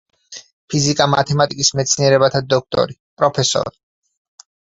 [0.73, 3.77] ფიზიკა-მათემატიკის მეცნიერებათა დოქტორი, პროფესორი.